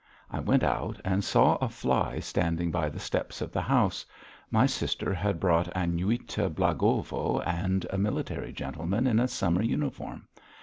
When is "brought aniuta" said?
5.39-6.49